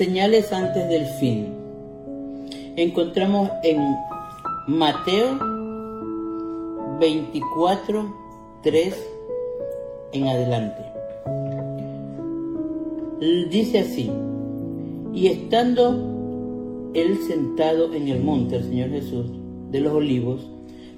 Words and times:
Señales 0.00 0.50
antes 0.50 0.88
del 0.88 1.04
fin. 1.04 1.52
Encontramos 2.76 3.50
en 3.62 3.82
Mateo 4.66 5.38
24, 6.98 8.14
3 8.62 8.94
en 10.12 10.26
adelante. 10.26 10.82
Dice 13.50 13.80
así, 13.80 14.10
y 15.12 15.26
estando 15.26 16.90
él 16.94 17.18
sentado 17.28 17.92
en 17.92 18.08
el 18.08 18.22
monte, 18.22 18.56
el 18.56 18.64
Señor 18.64 18.88
Jesús, 18.88 19.26
de 19.70 19.80
los 19.80 19.92
olivos, 19.92 20.48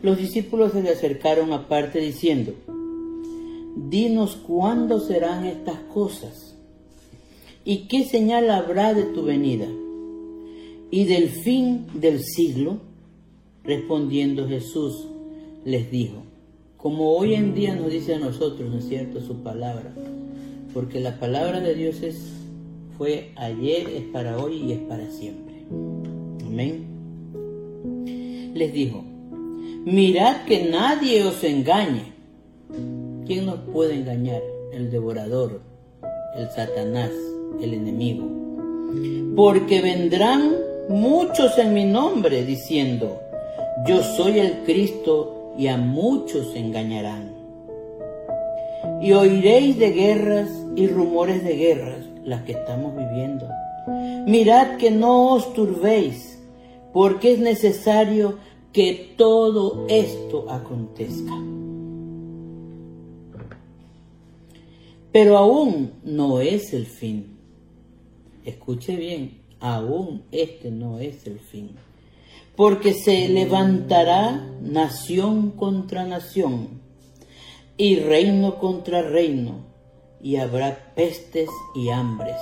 los 0.01 0.17
discípulos 0.17 0.71
se 0.71 0.83
le 0.85 0.91
acercaron 0.91 1.53
aparte 1.53 1.99
diciendo, 1.99 2.53
Dinos 3.75 4.37
cuándo 4.37 5.01
serán 5.01 5.45
estas 5.47 5.79
cosas 5.93 6.52
y 7.65 7.89
qué 7.89 8.05
señal 8.05 8.51
habrá 8.51 8.95
de 8.95 9.05
tu 9.05 9.23
venida 9.23 9.67
y 10.91 11.05
del 11.05 11.29
fin 11.29 11.87
del 11.95 12.23
siglo. 12.23 12.81
Respondiendo 13.65 14.49
Jesús 14.49 15.07
les 15.65 15.91
dijo, 15.91 16.25
como 16.77 17.13
hoy 17.13 17.35
en 17.35 17.55
día 17.55 17.77
nos 17.77 17.93
dice 17.93 18.15
a 18.15 18.19
nosotros, 18.19 18.69
¿no 18.71 18.79
es 18.79 18.89
cierto?, 18.89 19.21
su 19.21 19.43
palabra, 19.43 19.95
porque 20.75 20.99
la 20.99 21.21
palabra 21.21 21.61
de 21.61 21.77
Dios 21.77 22.03
es, 22.03 22.33
fue 22.99 23.31
ayer, 23.37 23.89
es 23.89 24.03
para 24.13 24.39
hoy 24.39 24.57
y 24.57 24.73
es 24.73 24.81
para 24.81 25.09
siempre. 25.11 25.55
Amén. 26.45 26.87
Les 28.55 28.73
dijo, 28.73 29.05
mirad 29.85 30.45
que 30.45 30.65
nadie 30.65 31.23
os 31.23 31.45
engañe 31.45 32.13
¿Quién 33.27 33.47
nos 33.47 33.61
puede 33.61 33.95
engañar? 33.95 34.43
El 34.73 34.91
devorador, 34.91 35.61
el 36.37 36.49
Satanás, 36.51 37.11
el 37.61 37.75
enemigo. 37.75 38.27
Porque 39.37 39.81
vendrán 39.81 40.55
muchos 40.89 41.59
en 41.59 41.75
mi 41.75 41.85
nombre 41.85 42.45
diciendo, 42.45 43.21
yo 43.87 44.03
soy 44.03 44.39
el 44.39 44.65
Cristo 44.65 45.55
y 45.59 45.67
a 45.67 45.77
muchos 45.77 46.55
engañarán. 46.55 47.33
Y 49.01 49.13
oiréis 49.13 49.79
de 49.79 49.91
guerras 49.91 50.51
y 50.77 50.87
rumores 50.87 51.45
de 51.45 51.57
guerras, 51.57 52.05
las 52.25 52.43
que 52.43 52.53
estamos 52.53 52.97
viviendo. 52.97 53.49
Mirad 54.27 54.77
que 54.77 54.91
no 54.91 55.35
os 55.35 55.53
turbéis, 55.55 56.39
porque 56.93 57.33
es 57.33 57.39
necesario 57.39 58.39
que 58.73 59.15
todo 59.17 59.87
esto 59.89 60.51
acontezca 60.51 61.33
Pero 65.13 65.37
aún 65.37 65.93
no 66.03 66.41
es 66.41 66.73
el 66.73 66.87
fin. 66.87 67.32
Escuche 68.45 68.97
bien, 68.97 69.43
aún 69.61 70.25
este 70.33 70.71
no 70.71 70.99
es 70.99 71.27
el 71.27 71.39
fin. 71.39 71.71
Porque 72.57 72.93
se 72.93 73.29
levantará 73.29 74.51
nación 74.61 75.53
contra 75.53 76.05
nación 76.05 76.81
y 77.77 77.97
reino 77.97 78.59
contra 78.59 79.03
reino 79.03 79.65
y 80.21 80.37
habrá 80.37 80.93
pestes 80.95 81.49
y 81.75 81.89
hambres. 81.89 82.37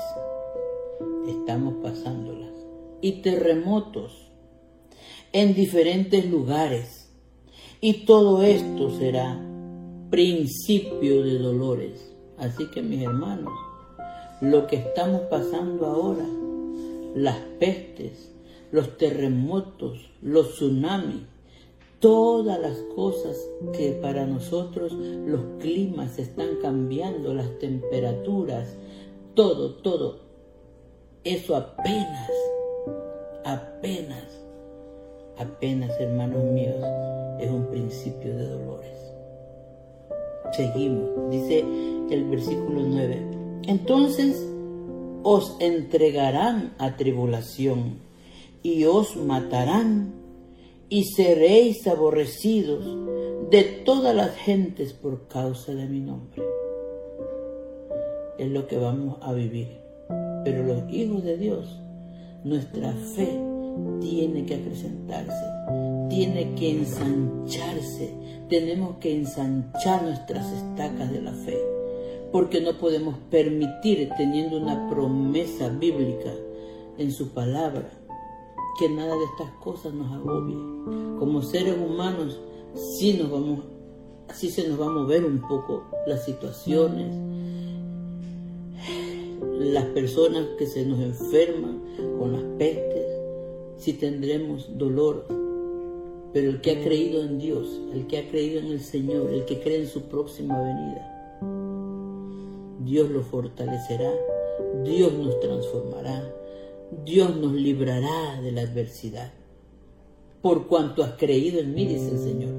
Estamos 1.28 1.74
pasándolas. 1.82 2.50
Y 3.00 3.22
terremotos 3.22 4.30
en 5.32 5.54
diferentes 5.54 6.26
lugares. 6.26 7.10
Y 7.80 8.04
todo 8.04 8.42
esto 8.42 8.90
será 8.98 9.40
principio 10.10 11.22
de 11.22 11.38
dolores. 11.38 12.12
Así 12.36 12.66
que 12.70 12.82
mis 12.82 13.02
hermanos, 13.02 13.52
lo 14.40 14.66
que 14.66 14.76
estamos 14.76 15.22
pasando 15.22 15.86
ahora, 15.86 16.24
las 17.14 17.36
pestes, 17.58 18.32
los 18.72 18.96
terremotos, 18.96 20.10
los 20.22 20.54
tsunamis, 20.54 21.22
todas 21.98 22.58
las 22.58 22.78
cosas 22.94 23.36
que 23.74 23.92
para 23.92 24.24
nosotros 24.24 24.92
los 24.92 25.42
climas 25.58 26.18
están 26.18 26.56
cambiando, 26.62 27.34
las 27.34 27.58
temperaturas, 27.58 28.76
todo, 29.34 29.74
todo, 29.74 30.20
eso 31.24 31.54
apenas, 31.54 32.30
apenas, 33.44 34.40
apenas, 35.36 36.00
hermanos 36.00 36.44
míos, 36.44 36.82
es 37.38 37.50
un 37.50 37.66
principio 37.66 38.34
de 38.34 38.46
dolores. 38.46 39.12
Seguimos, 40.52 41.30
dice 41.30 41.60
el 42.10 42.24
versículo 42.24 42.80
9. 42.86 43.39
Entonces 43.66 44.46
os 45.22 45.56
entregarán 45.60 46.74
a 46.78 46.96
tribulación 46.96 47.98
y 48.62 48.84
os 48.84 49.16
matarán 49.16 50.14
y 50.88 51.04
seréis 51.04 51.86
aborrecidos 51.86 52.84
de 53.50 53.62
todas 53.84 54.14
las 54.14 54.34
gentes 54.36 54.92
por 54.92 55.28
causa 55.28 55.72
de 55.72 55.86
mi 55.86 56.00
nombre. 56.00 56.42
Es 58.38 58.48
lo 58.50 58.66
que 58.66 58.76
vamos 58.76 59.18
a 59.22 59.32
vivir. 59.32 59.80
Pero 60.44 60.64
los 60.64 60.90
hijos 60.90 61.22
de 61.22 61.36
Dios, 61.36 61.80
nuestra 62.44 62.92
fe 62.92 63.38
tiene 64.00 64.46
que 64.46 64.54
acrecentarse, 64.54 65.46
tiene 66.08 66.54
que 66.54 66.70
ensancharse, 66.70 68.14
tenemos 68.48 68.96
que 68.96 69.14
ensanchar 69.14 70.02
nuestras 70.02 70.50
estacas 70.52 71.12
de 71.12 71.22
la 71.22 71.32
fe, 71.32 71.58
porque 72.32 72.60
no 72.60 72.78
podemos 72.78 73.16
permitir, 73.30 74.08
teniendo 74.16 74.58
una 74.58 74.88
promesa 74.88 75.68
bíblica 75.68 76.32
en 76.98 77.10
su 77.10 77.30
palabra, 77.30 77.90
que 78.78 78.88
nada 78.88 79.14
de 79.14 79.24
estas 79.24 79.50
cosas 79.62 79.92
nos 79.92 80.12
agobie. 80.12 80.56
Como 81.18 81.42
seres 81.42 81.76
humanos, 81.76 82.40
sí, 82.74 83.14
nos 83.14 83.30
vamos, 83.30 83.60
sí 84.32 84.50
se 84.50 84.68
nos 84.68 84.80
va 84.80 84.86
a 84.86 84.90
mover 84.90 85.24
un 85.24 85.40
poco 85.40 85.84
las 86.06 86.24
situaciones, 86.24 87.14
las 89.58 89.84
personas 89.86 90.46
que 90.58 90.66
se 90.66 90.86
nos 90.86 91.00
enferman 91.00 91.82
con 92.18 92.32
las 92.32 92.42
pestes, 92.58 93.06
si 93.76 93.94
tendremos 93.94 94.78
dolor, 94.78 95.26
pero 96.32 96.50
el 96.50 96.60
que 96.60 96.70
ha 96.72 96.80
creído 96.82 97.22
en 97.22 97.38
Dios, 97.38 97.80
el 97.92 98.06
que 98.06 98.18
ha 98.18 98.28
creído 98.28 98.60
en 98.60 98.66
el 98.66 98.80
Señor, 98.80 99.30
el 99.30 99.44
que 99.46 99.60
cree 99.60 99.80
en 99.80 99.88
su 99.88 100.02
próxima 100.02 100.58
venida, 100.62 101.19
Dios 102.80 103.10
lo 103.10 103.22
fortalecerá, 103.22 104.10
Dios 104.84 105.12
nos 105.12 105.38
transformará, 105.40 106.34
Dios 107.04 107.36
nos 107.36 107.52
librará 107.52 108.40
de 108.40 108.52
la 108.52 108.62
adversidad. 108.62 109.32
Por 110.40 110.66
cuanto 110.66 111.02
has 111.02 111.12
creído 111.12 111.60
en 111.60 111.74
mí, 111.74 111.86
dice 111.86 112.10
el 112.10 112.18
Señor, 112.18 112.54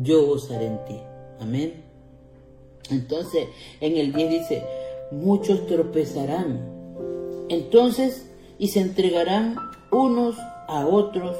yo 0.00 0.30
os 0.30 0.50
haré 0.50 0.66
en 0.66 0.84
ti. 0.84 0.96
Amén. 1.40 1.84
Entonces, 2.90 3.48
en 3.80 3.96
el 3.96 4.12
10 4.12 4.30
dice, 4.30 4.64
muchos 5.10 5.66
tropezarán. 5.66 6.60
Entonces, 7.48 8.30
y 8.58 8.68
se 8.68 8.80
entregarán 8.80 9.56
unos 9.90 10.36
a 10.68 10.86
otros 10.86 11.36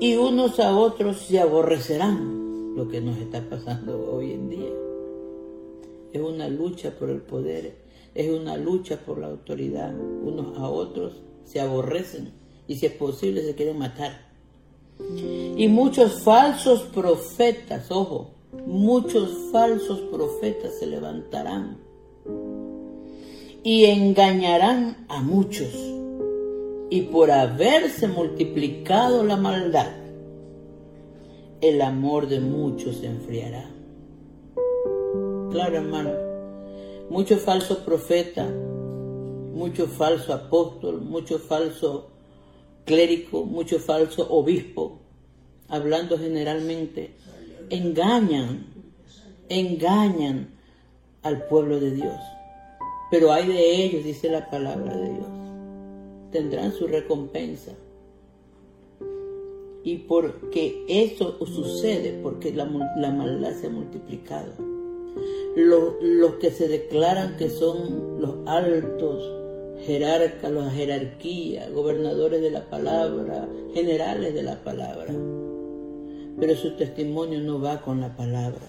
y 0.00 0.16
unos 0.16 0.60
a 0.60 0.76
otros 0.76 1.18
se 1.18 1.40
aborrecerán, 1.40 2.76
lo 2.76 2.88
que 2.88 3.00
nos 3.00 3.16
está 3.16 3.48
pasando 3.48 4.12
hoy 4.12 4.32
en 4.32 4.50
día. 4.50 4.87
Es 6.12 6.20
una 6.20 6.48
lucha 6.48 6.92
por 6.98 7.10
el 7.10 7.20
poder, 7.20 7.76
es 8.14 8.30
una 8.30 8.56
lucha 8.56 8.98
por 8.98 9.18
la 9.18 9.28
autoridad. 9.28 9.94
Unos 9.94 10.58
a 10.58 10.68
otros 10.68 11.22
se 11.44 11.60
aborrecen 11.60 12.32
y 12.66 12.76
si 12.76 12.86
es 12.86 12.92
posible 12.92 13.42
se 13.42 13.54
quieren 13.54 13.78
matar. 13.78 14.28
Y 15.56 15.68
muchos 15.68 16.22
falsos 16.22 16.82
profetas, 16.82 17.90
ojo, 17.90 18.30
muchos 18.66 19.50
falsos 19.52 20.00
profetas 20.10 20.78
se 20.78 20.86
levantarán 20.86 21.78
y 23.62 23.84
engañarán 23.84 25.06
a 25.08 25.20
muchos 25.20 25.68
y 26.90 27.02
por 27.02 27.30
haberse 27.30 28.08
multiplicado 28.08 29.22
la 29.24 29.36
maldad, 29.36 29.90
el 31.60 31.82
amor 31.82 32.28
de 32.28 32.40
muchos 32.40 32.96
se 32.96 33.06
enfriará. 33.06 33.77
Claro, 35.50 35.76
hermano, 35.76 36.10
mucho 37.10 37.38
falso 37.38 37.84
profeta, 37.84 38.46
mucho 38.46 39.86
falso 39.86 40.32
apóstol, 40.32 41.00
mucho 41.00 41.38
falso 41.38 42.10
clérigo, 42.84 43.44
mucho 43.44 43.78
falso 43.78 44.28
obispo, 44.30 44.98
hablando 45.68 46.18
generalmente, 46.18 47.14
engañan, 47.70 48.66
engañan 49.48 50.50
al 51.22 51.46
pueblo 51.46 51.80
de 51.80 51.90
Dios. 51.92 52.20
Pero 53.10 53.32
hay 53.32 53.46
de 53.46 53.84
ellos, 53.84 54.04
dice 54.04 54.28
la 54.28 54.50
palabra 54.50 54.96
de 54.96 55.10
Dios 55.14 55.38
tendrán 56.30 56.72
su 56.72 56.86
recompensa. 56.86 57.72
Y 59.84 59.98
porque 59.98 60.84
eso 60.88 61.38
sucede, 61.46 62.20
porque 62.22 62.52
la, 62.52 62.66
maldad 62.66 63.52
se 63.52 63.68
ha 63.68 63.70
multiplicado. 63.70 64.52
Los, 65.58 65.94
los, 66.00 66.34
que 66.34 66.52
se 66.52 66.68
declaran 66.68 67.36
que 67.36 67.50
son 67.50 68.20
los 68.20 68.46
altos 68.46 69.28
jerarcas, 69.84 70.52
la 70.52 70.70
jerarquía, 70.70 71.68
gobernadores 71.70 72.40
de 72.40 72.52
la 72.52 72.70
palabra, 72.70 73.48
generales 73.74 74.34
de 74.34 74.44
la 74.44 74.62
palabra. 74.62 75.12
Pero 76.38 76.54
su 76.54 76.76
testimonio 76.76 77.40
no 77.40 77.60
va 77.60 77.80
con 77.80 78.00
la 78.00 78.16
palabra. 78.16 78.68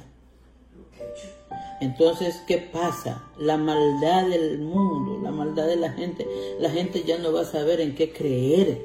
Entonces, 1.80 2.42
¿qué 2.48 2.58
pasa? 2.58 3.24
La 3.38 3.58
maldad 3.58 4.28
del 4.28 4.58
mundo, 4.58 5.20
la 5.22 5.30
maldad 5.30 5.68
de 5.68 5.76
la 5.76 5.92
gente, 5.92 6.26
la 6.60 6.72
gente 6.72 7.04
ya 7.04 7.20
no 7.20 7.32
va 7.32 7.42
a 7.42 7.46
saber 7.46 7.82
en 7.82 7.94
qué 7.94 8.12
creer, 8.12 8.82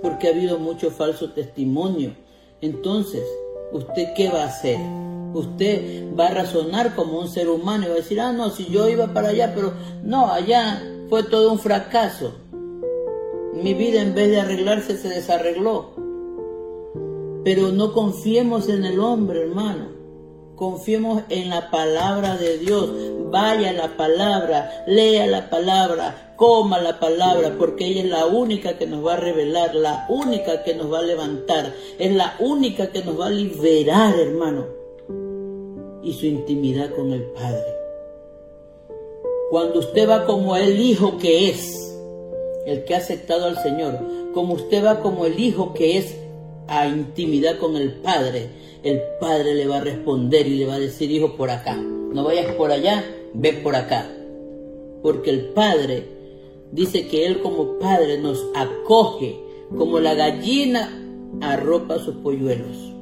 porque 0.00 0.28
ha 0.28 0.30
habido 0.30 0.58
mucho 0.58 0.90
falso 0.90 1.32
testimonio. 1.32 2.16
Entonces, 2.62 3.24
¿usted 3.72 4.14
qué 4.16 4.30
va 4.30 4.44
a 4.44 4.46
hacer? 4.46 4.78
Usted 5.34 6.14
va 6.18 6.28
a 6.28 6.34
razonar 6.34 6.94
como 6.94 7.20
un 7.20 7.28
ser 7.28 7.48
humano 7.48 7.84
y 7.84 7.88
va 7.88 7.94
a 7.94 7.98
decir, 7.98 8.20
ah, 8.20 8.32
no, 8.32 8.50
si 8.50 8.66
yo 8.66 8.88
iba 8.88 9.08
para 9.08 9.28
allá, 9.28 9.52
pero 9.54 9.72
no, 10.02 10.30
allá 10.32 10.82
fue 11.08 11.22
todo 11.22 11.52
un 11.52 11.58
fracaso. 11.58 12.32
Mi 13.54 13.74
vida 13.74 14.00
en 14.00 14.14
vez 14.14 14.30
de 14.30 14.40
arreglarse 14.40 14.96
se 14.96 15.08
desarregló. 15.08 15.94
Pero 17.44 17.72
no 17.72 17.92
confiemos 17.92 18.68
en 18.68 18.84
el 18.84 19.00
hombre, 19.00 19.42
hermano. 19.42 19.88
Confiemos 20.54 21.22
en 21.28 21.50
la 21.50 21.70
palabra 21.70 22.36
de 22.36 22.58
Dios. 22.58 22.90
Vaya 23.30 23.72
la 23.72 23.96
palabra, 23.96 24.84
lea 24.86 25.26
la 25.26 25.50
palabra, 25.50 26.34
coma 26.36 26.80
la 26.80 26.98
palabra, 26.98 27.56
porque 27.58 27.86
ella 27.86 28.02
es 28.02 28.08
la 28.08 28.26
única 28.26 28.78
que 28.78 28.86
nos 28.86 29.04
va 29.04 29.14
a 29.14 29.16
revelar, 29.18 29.74
la 29.74 30.06
única 30.08 30.62
que 30.62 30.74
nos 30.74 30.92
va 30.92 31.00
a 31.00 31.02
levantar, 31.02 31.74
es 31.98 32.12
la 32.12 32.36
única 32.38 32.88
que 32.88 33.02
nos 33.02 33.20
va 33.20 33.26
a 33.26 33.30
liberar, 33.30 34.18
hermano. 34.18 34.77
Y 36.08 36.14
su 36.14 36.24
intimidad 36.24 36.94
con 36.94 37.12
el 37.12 37.22
Padre. 37.24 37.76
Cuando 39.50 39.80
usted 39.80 40.08
va 40.08 40.24
como 40.24 40.56
el 40.56 40.80
Hijo 40.80 41.18
que 41.18 41.50
es, 41.50 41.94
el 42.64 42.84
que 42.84 42.94
ha 42.94 42.98
aceptado 42.98 43.44
al 43.44 43.62
Señor, 43.62 43.98
como 44.32 44.54
usted 44.54 44.82
va 44.82 45.00
como 45.00 45.26
el 45.26 45.38
Hijo 45.38 45.74
que 45.74 45.98
es 45.98 46.16
a 46.66 46.88
intimidad 46.88 47.58
con 47.58 47.76
el 47.76 47.92
Padre, 48.00 48.48
el 48.84 49.02
Padre 49.20 49.54
le 49.54 49.66
va 49.66 49.76
a 49.76 49.80
responder 49.82 50.46
y 50.46 50.56
le 50.56 50.64
va 50.64 50.76
a 50.76 50.78
decir, 50.78 51.10
hijo, 51.10 51.36
por 51.36 51.50
acá. 51.50 51.76
No 51.76 52.24
vayas 52.24 52.54
por 52.54 52.72
allá, 52.72 53.04
ve 53.34 53.52
por 53.52 53.76
acá. 53.76 54.10
Porque 55.02 55.28
el 55.28 55.50
Padre 55.50 56.04
dice 56.72 57.06
que 57.06 57.26
Él 57.26 57.42
como 57.42 57.78
Padre 57.78 58.16
nos 58.16 58.46
acoge 58.54 59.38
como 59.76 60.00
la 60.00 60.14
gallina 60.14 60.90
arropa 61.42 61.98
sus 61.98 62.14
polluelos. 62.16 62.97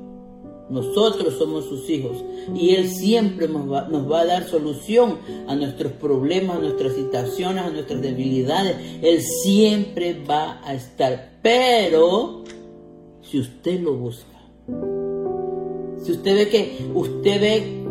Nosotros 0.68 1.34
somos 1.34 1.66
sus 1.66 1.88
hijos 1.88 2.24
y 2.52 2.74
Él 2.74 2.88
siempre 2.88 3.46
nos 3.46 3.70
va, 3.70 4.20
a 4.20 4.26
dar 4.26 4.48
solución 4.48 5.18
a 5.46 5.54
nuestros 5.54 5.92
problemas, 5.92 6.56
a 6.56 6.60
nuestras 6.60 6.94
situaciones, 6.94 7.64
a 7.64 7.70
nuestras 7.70 8.02
debilidades. 8.02 8.76
Él 9.00 9.22
siempre 9.22 10.24
va 10.28 10.60
a 10.64 10.74
estar. 10.74 11.38
Pero 11.40 12.42
si 13.22 13.38
usted 13.38 13.80
lo 13.80 13.94
busca, 13.94 14.36
si 16.02 16.12
usted 16.12 16.34
ve 16.34 16.48
que 16.48 16.90
usted 16.94 17.40
ve 17.40 17.86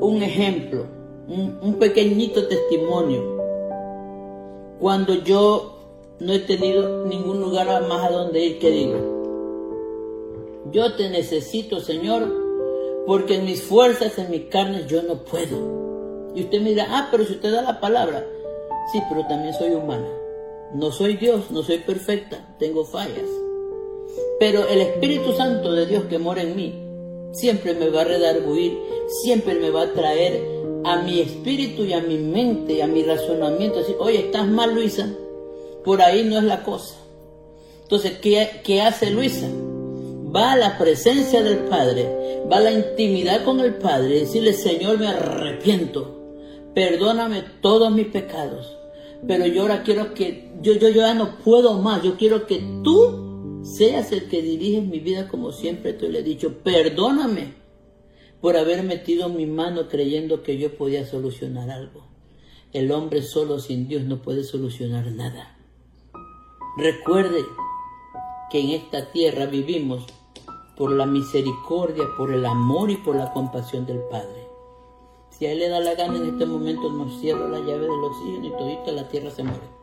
un 0.00 0.22
ejemplo, 0.22 0.86
un, 1.28 1.74
pequeñito 1.74 2.46
testimonio, 2.48 3.36
cuando 4.80 5.22
yo 5.22 5.78
no 6.20 6.32
he 6.32 6.38
tenido 6.38 7.04
ningún 7.04 7.40
lugar 7.40 7.66
más 7.88 8.04
a 8.04 8.10
donde 8.10 8.42
ir, 8.42 8.58
que 8.58 8.70
digo, 8.70 9.15
yo 10.72 10.94
te 10.94 11.08
necesito, 11.10 11.80
Señor, 11.80 12.46
porque 13.06 13.36
en 13.36 13.44
mis 13.44 13.62
fuerzas, 13.62 14.18
en 14.18 14.30
mis 14.30 14.46
carnes, 14.46 14.86
yo 14.86 15.02
no 15.02 15.24
puedo. 15.24 16.32
Y 16.34 16.42
usted 16.42 16.60
me 16.60 16.70
dirá, 16.70 16.86
ah, 16.90 17.08
pero 17.10 17.24
si 17.24 17.34
usted 17.34 17.52
da 17.52 17.62
la 17.62 17.80
palabra, 17.80 18.26
sí, 18.92 19.00
pero 19.08 19.26
también 19.26 19.54
soy 19.54 19.72
humana. 19.72 20.08
No 20.74 20.90
soy 20.90 21.16
Dios, 21.16 21.50
no 21.50 21.62
soy 21.62 21.78
perfecta, 21.78 22.54
tengo 22.58 22.84
fallas. 22.84 23.28
Pero 24.40 24.68
el 24.68 24.80
Espíritu 24.80 25.32
Santo 25.32 25.72
de 25.72 25.86
Dios 25.86 26.04
que 26.04 26.18
mora 26.18 26.42
en 26.42 26.56
mí, 26.56 26.74
siempre 27.32 27.74
me 27.74 27.88
va 27.88 28.02
a 28.02 28.04
redarguir, 28.04 28.78
siempre 29.22 29.54
me 29.54 29.70
va 29.70 29.82
a 29.82 29.92
traer 29.92 30.42
a 30.84 31.02
mi 31.02 31.20
espíritu 31.20 31.84
y 31.84 31.92
a 31.92 32.00
mi 32.00 32.18
mente, 32.18 32.82
a 32.82 32.86
mi 32.86 33.02
razonamiento, 33.02 33.78
decir, 33.78 33.96
oye, 33.98 34.18
estás 34.18 34.46
mal 34.46 34.74
Luisa, 34.74 35.08
por 35.84 36.02
ahí 36.02 36.24
no 36.24 36.38
es 36.38 36.44
la 36.44 36.62
cosa. 36.62 36.96
Entonces, 37.82 38.18
¿qué, 38.18 38.60
¿qué 38.64 38.82
hace 38.82 39.10
Luisa? 39.10 39.48
Va 40.34 40.52
a 40.52 40.56
la 40.56 40.76
presencia 40.76 41.42
del 41.42 41.58
Padre, 41.60 42.42
va 42.50 42.56
a 42.56 42.60
la 42.60 42.72
intimidad 42.72 43.44
con 43.44 43.60
el 43.60 43.74
Padre, 43.76 44.20
decirle, 44.20 44.52
Señor, 44.52 44.98
me 44.98 45.08
arrepiento, 45.08 46.70
perdóname 46.74 47.44
todos 47.60 47.92
mis 47.92 48.08
pecados, 48.08 48.76
pero 49.26 49.46
yo 49.46 49.62
ahora 49.62 49.82
quiero 49.82 50.14
que, 50.14 50.52
yo, 50.60 50.72
yo, 50.74 50.88
yo 50.88 51.02
ya 51.02 51.14
no 51.14 51.38
puedo 51.38 51.74
más, 51.80 52.02
yo 52.02 52.16
quiero 52.16 52.46
que 52.46 52.62
tú 52.82 53.62
seas 53.62 54.12
el 54.12 54.28
que 54.28 54.42
dirige 54.42 54.80
mi 54.80 55.00
vida 55.00 55.28
como 55.28 55.52
siempre 55.52 55.92
te 55.92 56.08
le 56.08 56.20
he 56.20 56.22
dicho, 56.22 56.58
perdóname 56.58 57.54
por 58.40 58.56
haber 58.56 58.82
metido 58.82 59.28
mi 59.28 59.46
mano 59.46 59.88
creyendo 59.88 60.42
que 60.42 60.58
yo 60.58 60.76
podía 60.76 61.04
solucionar 61.06 61.70
algo. 61.70 62.06
El 62.72 62.92
hombre 62.92 63.22
solo 63.22 63.58
sin 63.58 63.88
Dios 63.88 64.02
no 64.04 64.22
puede 64.22 64.44
solucionar 64.44 65.10
nada. 65.12 65.56
Recuerde 66.76 67.40
que 68.50 68.60
en 68.60 68.70
esta 68.70 69.10
tierra 69.12 69.46
vivimos 69.46 70.04
por 70.76 70.92
la 70.92 71.06
misericordia, 71.06 72.04
por 72.16 72.32
el 72.32 72.44
amor 72.44 72.90
y 72.90 72.96
por 72.96 73.16
la 73.16 73.32
compasión 73.32 73.86
del 73.86 74.00
Padre. 74.10 74.46
Si 75.30 75.46
a 75.46 75.52
Él 75.52 75.58
le 75.58 75.68
da 75.68 75.80
la 75.80 75.94
gana 75.94 76.16
en 76.16 76.26
este 76.26 76.46
momento 76.46 76.90
nos 76.90 77.20
cierra 77.20 77.48
la 77.48 77.58
llave 77.58 77.82
del 77.82 78.04
oxígeno 78.04 78.46
y 78.46 78.50
todita 78.50 78.92
la 78.92 79.08
tierra 79.08 79.30
se 79.30 79.42
muere. 79.42 79.76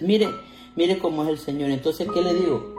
Mire, 0.00 0.28
Mire 0.76 0.98
cómo 0.98 1.24
es 1.24 1.28
el 1.28 1.38
Señor. 1.38 1.70
Entonces, 1.70 2.08
¿qué 2.12 2.22
le 2.22 2.34
digo? 2.34 2.74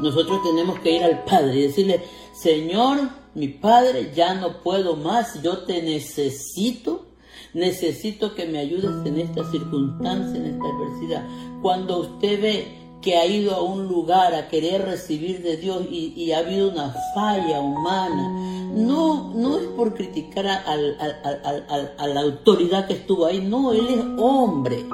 Nosotros 0.00 0.40
tenemos 0.42 0.78
que 0.80 0.92
ir 0.92 1.04
al 1.04 1.24
Padre 1.24 1.58
y 1.58 1.62
decirle, 1.62 2.02
Señor, 2.32 2.98
mi 3.34 3.48
Padre, 3.48 4.12
ya 4.14 4.34
no 4.34 4.62
puedo 4.62 4.96
más, 4.96 5.42
yo 5.42 5.58
te 5.64 5.82
necesito, 5.82 7.06
necesito 7.54 8.34
que 8.34 8.46
me 8.46 8.58
ayudes 8.58 9.06
en 9.06 9.18
esta 9.18 9.50
circunstancia, 9.50 10.38
en 10.38 10.46
esta 10.46 10.64
adversidad. 10.64 11.24
Cuando 11.62 12.00
usted 12.00 12.40
ve 12.40 12.80
que 13.00 13.16
ha 13.16 13.26
ido 13.26 13.54
a 13.54 13.62
un 13.62 13.88
lugar 13.88 14.34
a 14.34 14.48
querer 14.48 14.84
recibir 14.84 15.42
de 15.42 15.56
Dios 15.56 15.86
y, 15.90 16.32
ha 16.32 16.38
habido 16.38 16.70
una 16.70 16.94
falla 17.14 17.60
humana. 17.60 18.68
No, 18.74 19.32
no 19.34 19.58
es 19.58 19.66
por 19.68 19.94
criticar 19.94 20.46
a, 20.46 20.76
la 20.76 22.20
autoridad 22.20 22.86
que 22.86 22.94
estuvo 22.94 23.26
ahí, 23.26 23.40
no, 23.40 23.72
Él 23.72 23.88
es 23.88 24.04
hombre. 24.18 24.84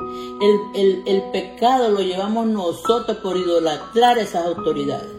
El, 0.75 1.03
el 1.07 1.23
pecado 1.31 1.91
lo 1.91 2.01
llevamos 2.01 2.47
nosotros 2.47 3.19
por 3.19 3.37
idolatrar 3.37 4.19
esas 4.19 4.47
autoridades, 4.47 5.11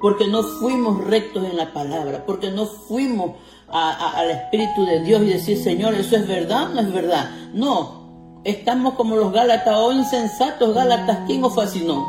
porque 0.00 0.28
no 0.28 0.42
fuimos 0.42 1.04
rectos 1.04 1.44
en 1.44 1.56
la 1.56 1.72
palabra, 1.72 2.24
porque 2.24 2.50
no 2.50 2.66
fuimos 2.66 3.32
al 3.68 4.30
Espíritu 4.30 4.84
de 4.84 5.00
Dios 5.00 5.22
y 5.22 5.26
decir, 5.26 5.58
Señor, 5.58 5.94
¿eso 5.94 6.16
es 6.16 6.26
verdad 6.26 6.68
no 6.70 6.80
es 6.80 6.92
verdad? 6.92 7.30
No, 7.52 8.40
estamos 8.44 8.94
como 8.94 9.16
los 9.16 9.32
Gálatas 9.32 9.74
o 9.76 9.92
insensatos 9.92 10.74
Gálatas, 10.74 11.20
¿quién 11.26 11.42
os 11.44 11.54
fascinó? 11.54 12.06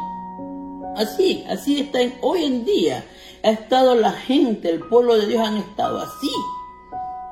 Así, 0.95 1.43
así 1.49 1.81
está 1.81 1.99
hoy 2.21 2.43
en 2.43 2.65
día. 2.65 3.03
Ha 3.43 3.49
estado 3.49 3.95
la 3.95 4.11
gente, 4.11 4.69
el 4.69 4.79
pueblo 4.79 5.15
de 5.17 5.27
Dios 5.27 5.45
han 5.45 5.57
estado 5.57 5.99
así. 5.99 6.31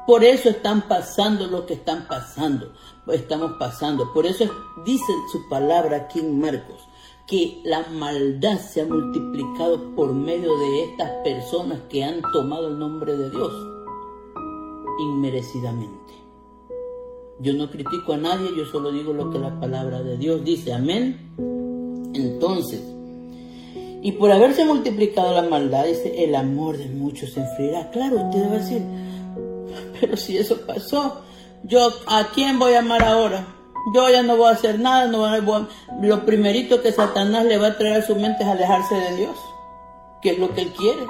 Por 0.06 0.24
eso 0.24 0.50
están 0.50 0.82
pasando 0.88 1.48
lo 1.48 1.66
que 1.66 1.76
están 1.76 2.08
pasando. 2.08 2.74
Estamos 3.08 3.54
pasando. 3.58 4.12
Por 4.14 4.26
eso 4.26 4.46
dice 4.86 5.14
su 5.32 5.48
palabra 5.48 5.98
aquí 5.98 6.20
en 6.20 6.42
Marcos, 6.42 6.82
que 7.26 7.62
la 7.64 7.86
maldad 7.88 8.60
se 8.60 8.82
ha 8.82 8.86
multiplicado 8.86 9.96
por 9.96 10.14
medio 10.14 10.58
de 10.58 10.84
estas 10.84 11.10
personas 11.24 11.80
que 11.90 12.04
han 12.04 12.22
tomado 12.34 12.68
el 12.68 12.78
nombre 12.78 13.16
de 13.16 13.30
Dios 13.30 13.74
inmerecidamente. 15.00 16.14
Yo 17.40 17.54
no 17.54 17.70
critico 17.70 18.14
a 18.14 18.18
nadie, 18.18 18.50
yo 18.56 18.66
solo 18.66 18.92
digo 18.92 19.14
lo 19.14 19.32
que 19.32 19.40
la 19.40 19.60
palabra 19.60 20.02
de 20.02 20.18
Dios 20.18 20.44
dice. 20.44 20.74
Amén. 20.74 21.34
Entonces, 22.14 22.82
y 24.02 24.12
por 24.12 24.32
haberse 24.32 24.66
multiplicado 24.66 25.34
la 25.34 25.44
maldad, 25.44 25.86
dice, 25.86 26.24
el 26.26 26.36
amor 26.36 26.78
de 26.78 26.88
muchos 26.88 27.32
se 27.32 27.40
enfriará. 27.40 27.90
Claro, 27.90 28.18
usted 28.18 28.44
debe 28.44 28.58
decir, 28.58 28.82
pero 30.00 30.18
si 30.18 30.38
eso 30.38 30.60
pasó, 30.68 31.22
yo 31.64 31.90
a 32.08 32.28
quién 32.36 32.60
voy 32.60 32.74
a 32.74 32.80
amar 32.80 33.04
ahora? 33.04 33.48
Yo 33.96 34.10
ya 34.10 34.22
no 34.22 34.36
voy 34.36 34.48
a 34.48 34.56
hacer 34.56 34.80
nada, 34.80 35.08
no 35.08 35.20
voy 35.20 35.30
a, 35.30 35.68
lo 36.02 36.26
primerito 36.26 36.82
que 36.82 36.92
Satanás 36.92 37.46
le 37.46 37.58
va 37.58 37.68
a 37.68 37.78
traer 37.78 38.02
a 38.02 38.06
su 38.06 38.16
mente 38.16 38.44
es 38.44 38.50
alejarse 38.50 38.96
de 38.96 39.16
Dios, 39.16 39.38
que 40.22 40.32
es 40.32 40.40
lo 40.40 40.54
que 40.54 40.62
él 40.62 40.74
quiere, 40.74 41.06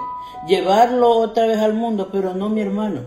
llevarlo 0.47 1.17
otra 1.17 1.47
vez 1.47 1.57
al 1.57 1.73
mundo, 1.73 2.09
pero 2.11 2.35
no 2.35 2.49
mi 2.49 2.61
hermano. 2.61 3.01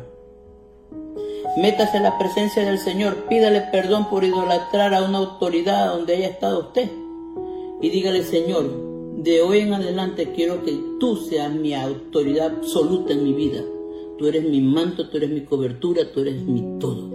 Métase 1.56 1.96
en 1.96 2.02
la 2.02 2.18
presencia 2.18 2.66
del 2.66 2.78
Señor, 2.78 3.28
pídale 3.30 3.62
perdón 3.72 4.10
por 4.10 4.24
idolatrar 4.24 4.92
a 4.92 5.02
una 5.02 5.18
autoridad 5.18 5.86
donde 5.86 6.14
haya 6.14 6.28
estado 6.28 6.60
usted. 6.60 6.90
Y 7.80 7.88
dígale, 7.88 8.24
Señor, 8.24 9.14
de 9.16 9.40
hoy 9.40 9.60
en 9.60 9.72
adelante 9.72 10.32
quiero 10.36 10.62
que 10.62 10.78
tú 11.00 11.16
seas 11.16 11.50
mi 11.50 11.72
autoridad 11.72 12.56
absoluta 12.56 13.14
en 13.14 13.24
mi 13.24 13.32
vida. 13.32 13.62
Tú 14.18 14.26
eres 14.26 14.44
mi 14.44 14.60
manto, 14.60 15.08
tú 15.08 15.16
eres 15.16 15.30
mi 15.30 15.44
cobertura, 15.44 16.12
tú 16.12 16.20
eres 16.20 16.42
mi 16.42 16.78
todo. 16.78 17.10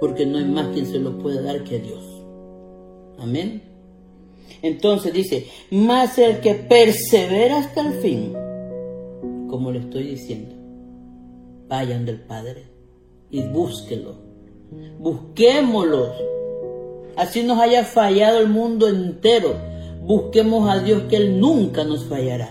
porque 0.00 0.26
no 0.26 0.38
hay 0.38 0.44
más 0.44 0.74
quien 0.74 0.86
se 0.86 0.98
lo 0.98 1.16
pueda 1.18 1.40
dar 1.42 1.62
que 1.62 1.78
Dios. 1.78 2.04
Amén. 3.18 3.62
Entonces 4.62 5.12
dice, 5.12 5.46
más 5.70 6.18
el 6.18 6.40
que 6.40 6.54
persevera 6.54 7.58
hasta 7.58 7.86
el 7.86 7.94
fin, 8.00 8.32
como 9.48 9.70
le 9.70 9.78
estoy 9.78 10.02
diciendo, 10.02 10.54
vayan 11.68 12.04
del 12.04 12.20
Padre 12.20 12.75
y 13.30 13.42
búsquenlo. 13.42 14.14
Busquémoslo. 14.98 16.12
Así 17.16 17.42
nos 17.42 17.58
haya 17.58 17.84
fallado 17.84 18.38
el 18.38 18.48
mundo 18.48 18.88
entero. 18.88 19.54
Busquemos 20.02 20.68
a 20.68 20.78
Dios 20.80 21.04
que 21.08 21.16
Él 21.16 21.40
nunca 21.40 21.84
nos 21.84 22.04
fallará. 22.04 22.50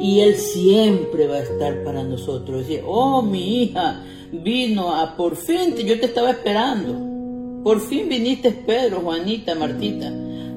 Y 0.00 0.20
Él 0.20 0.34
siempre 0.34 1.26
va 1.26 1.36
a 1.36 1.42
estar 1.42 1.82
para 1.84 2.02
nosotros. 2.02 2.66
Oh, 2.86 3.22
mi 3.22 3.62
hija 3.62 4.04
vino 4.32 4.94
a 4.94 5.16
por 5.16 5.36
fin, 5.36 5.74
yo 5.76 5.98
te 5.98 6.06
estaba 6.06 6.30
esperando. 6.30 7.62
Por 7.64 7.80
fin 7.80 8.08
viniste, 8.08 8.52
Pedro, 8.52 9.00
Juanita, 9.00 9.54
Martita, 9.54 10.12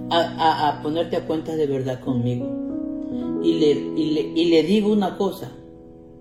a, 0.10 0.80
ponerte 0.82 1.18
a 1.18 1.26
cuenta 1.26 1.56
de 1.56 1.68
verdad 1.68 2.00
conmigo. 2.00 2.48
Y 3.44 3.60
le, 3.60 3.72
y 4.36 4.46
le 4.46 4.64
digo 4.64 4.92
una 4.92 5.18
cosa, 5.18 5.52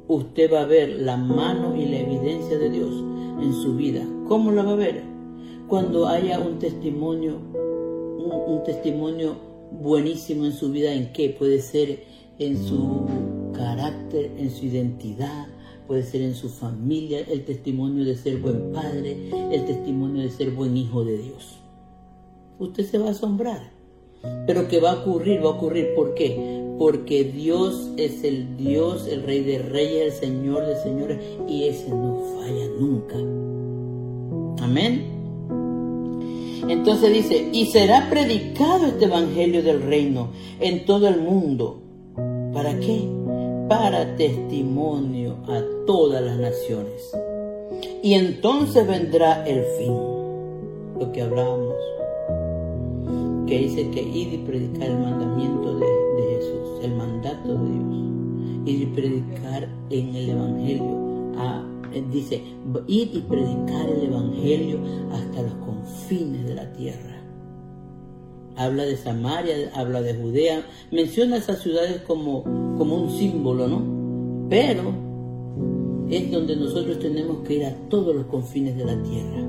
usted 0.08 0.52
va 0.52 0.62
a 0.62 0.66
ver 0.66 1.00
la 1.00 1.16
mano 1.16 1.76
y 1.76 1.86
la 1.86 2.00
evidencia 2.00 2.58
de 2.58 2.70
Dios 2.70 2.92
en 3.40 3.52
su 3.54 3.76
vida. 3.76 4.06
¿Cómo 4.28 4.52
la 4.52 4.62
va 4.62 4.72
a 4.72 4.76
ver? 4.76 5.02
Cuando 5.68 6.06
haya 6.06 6.38
un 6.38 6.58
testimonio, 6.58 7.38
un, 7.38 8.62
testimonio 8.64 9.36
buenísimo 9.70 10.44
en 10.44 10.52
su 10.52 10.70
vida, 10.70 10.92
¿en 10.92 11.12
qué? 11.12 11.30
Puede 11.30 11.60
ser 11.60 12.04
en 12.38 12.62
su 12.62 13.06
carácter, 13.54 14.32
en 14.38 14.50
su 14.50 14.66
identidad, 14.66 15.46
puede 15.86 16.02
ser 16.02 16.22
en 16.22 16.34
su 16.34 16.48
familia, 16.48 17.20
el 17.20 17.44
testimonio 17.44 18.04
de 18.04 18.16
ser 18.16 18.38
buen 18.38 18.72
padre, 18.72 19.30
el 19.50 19.64
testimonio 19.64 20.22
de 20.22 20.30
ser 20.30 20.50
buen 20.50 20.76
hijo 20.76 21.04
de 21.04 21.18
Dios. 21.18 21.58
Usted 22.58 22.84
se 22.84 22.98
va 22.98 23.08
a 23.08 23.10
asombrar. 23.10 23.72
Pero 24.46 24.68
que 24.68 24.80
va 24.80 24.92
a 24.92 25.00
ocurrir, 25.00 25.44
va 25.44 25.48
a 25.48 25.54
ocurrir. 25.54 25.94
¿Por 25.96 26.14
qué? 26.14 26.61
Porque 26.82 27.22
Dios 27.22 27.92
es 27.96 28.24
el 28.24 28.56
Dios, 28.56 29.06
el 29.06 29.22
Rey 29.22 29.44
de 29.44 29.60
Reyes, 29.60 30.14
el 30.14 30.30
Señor 30.30 30.66
de 30.66 30.74
Señores, 30.82 31.18
y 31.46 31.68
ese 31.68 31.88
no 31.90 32.20
falla 32.36 32.66
nunca. 32.76 33.14
Amén. 34.64 35.04
Entonces 36.68 37.12
dice, 37.12 37.50
y 37.52 37.66
será 37.66 38.10
predicado 38.10 38.86
este 38.86 39.04
Evangelio 39.04 39.62
del 39.62 39.80
Reino 39.80 40.30
en 40.58 40.84
todo 40.84 41.06
el 41.06 41.20
mundo. 41.20 41.84
¿Para 42.52 42.76
qué? 42.80 43.08
Para 43.68 44.16
testimonio 44.16 45.36
a 45.46 45.62
todas 45.86 46.20
las 46.20 46.36
naciones. 46.36 47.16
Y 48.02 48.14
entonces 48.14 48.84
vendrá 48.88 49.46
el 49.46 49.62
fin, 49.78 49.94
lo 50.98 51.12
que 51.12 51.22
hablábamos, 51.22 51.76
que 53.46 53.56
dice 53.56 53.88
que 53.90 54.02
ir 54.02 54.34
y 54.34 54.38
predicar 54.38 54.88
el 54.88 54.98
mandamiento 54.98 55.78
de, 55.78 56.01
predicar 58.94 59.68
en 59.90 60.14
el 60.14 60.30
Evangelio, 60.30 61.32
a, 61.36 61.64
dice, 62.10 62.42
ir 62.86 63.10
y 63.12 63.20
predicar 63.20 63.88
el 63.88 64.04
Evangelio 64.06 64.78
hasta 65.12 65.42
los 65.42 65.54
confines 65.54 66.46
de 66.46 66.54
la 66.54 66.72
tierra. 66.72 67.22
Habla 68.56 68.84
de 68.84 68.96
Samaria, 68.96 69.70
habla 69.74 70.02
de 70.02 70.14
Judea, 70.14 70.66
menciona 70.90 71.38
esas 71.38 71.60
ciudades 71.60 72.02
como, 72.02 72.44
como 72.76 72.96
un 72.96 73.10
símbolo, 73.10 73.66
¿no? 73.66 74.48
Pero 74.50 74.92
es 76.10 76.30
donde 76.30 76.56
nosotros 76.56 76.98
tenemos 76.98 77.38
que 77.46 77.54
ir 77.54 77.64
a 77.64 77.74
todos 77.88 78.14
los 78.14 78.26
confines 78.26 78.76
de 78.76 78.84
la 78.84 79.02
tierra, 79.02 79.42